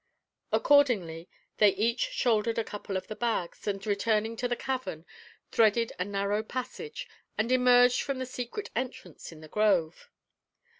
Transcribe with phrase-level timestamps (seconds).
[0.51, 1.29] Accordingly,
[1.59, 5.05] they each shouldered a couple of the bags, and returning to the cavern,
[5.51, 10.09] threaded a narrow passage, and emerged from the secret entrance in the grove.